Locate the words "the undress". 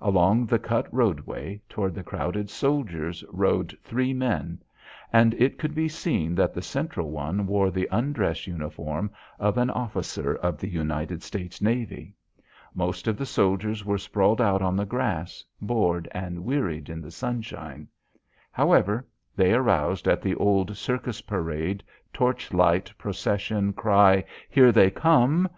7.70-8.46